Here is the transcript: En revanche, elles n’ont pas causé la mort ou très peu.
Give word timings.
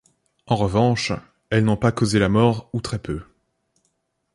En 0.47 0.55
revanche, 0.55 1.11
elles 1.51 1.63
n’ont 1.63 1.77
pas 1.77 1.91
causé 1.91 2.17
la 2.17 2.27
mort 2.27 2.71
ou 2.73 2.81
très 2.81 2.97
peu. 2.97 3.21